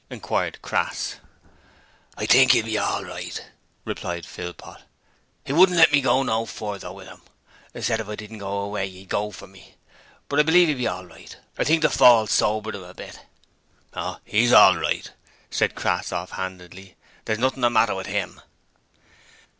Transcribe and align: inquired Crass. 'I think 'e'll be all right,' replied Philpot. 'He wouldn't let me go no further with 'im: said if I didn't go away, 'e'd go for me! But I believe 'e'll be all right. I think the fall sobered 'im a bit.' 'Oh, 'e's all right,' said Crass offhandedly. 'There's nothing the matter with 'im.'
inquired 0.09 0.59
Crass. 0.63 1.17
'I 2.17 2.25
think 2.25 2.55
'e'll 2.55 2.65
be 2.65 2.75
all 2.75 3.05
right,' 3.05 3.51
replied 3.85 4.25
Philpot. 4.25 4.79
'He 5.45 5.53
wouldn't 5.53 5.77
let 5.77 5.91
me 5.91 6.01
go 6.01 6.23
no 6.23 6.47
further 6.47 6.91
with 6.91 7.07
'im: 7.07 7.21
said 7.83 7.99
if 7.99 8.09
I 8.09 8.15
didn't 8.15 8.39
go 8.39 8.61
away, 8.61 8.87
'e'd 8.87 9.09
go 9.09 9.29
for 9.29 9.45
me! 9.45 9.75
But 10.27 10.39
I 10.39 10.41
believe 10.41 10.69
'e'll 10.69 10.77
be 10.77 10.87
all 10.87 11.05
right. 11.05 11.37
I 11.55 11.63
think 11.65 11.83
the 11.83 11.89
fall 11.91 12.25
sobered 12.25 12.73
'im 12.73 12.81
a 12.83 12.95
bit.' 12.95 13.19
'Oh, 13.93 14.17
'e's 14.27 14.51
all 14.51 14.75
right,' 14.75 15.11
said 15.51 15.75
Crass 15.75 16.11
offhandedly. 16.11 16.95
'There's 17.25 17.37
nothing 17.37 17.61
the 17.61 17.69
matter 17.69 17.93
with 17.93 18.07
'im.' 18.07 18.41